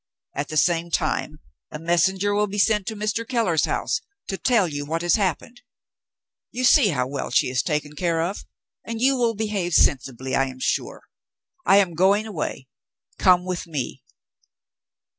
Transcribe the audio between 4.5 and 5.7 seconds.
you what has happened.